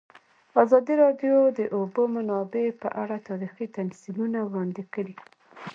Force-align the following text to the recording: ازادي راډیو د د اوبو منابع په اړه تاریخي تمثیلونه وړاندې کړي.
ازادي 0.63 0.93
راډیو 1.03 1.37
د 1.51 1.53
د 1.59 1.61
اوبو 1.75 2.03
منابع 2.15 2.65
په 2.81 2.89
اړه 3.01 3.17
تاریخي 3.29 3.65
تمثیلونه 3.77 4.39
وړاندې 4.43 4.83
کړي. 4.93 5.15